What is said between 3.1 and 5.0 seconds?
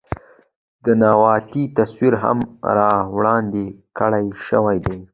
وړاندې کړے شوے دے.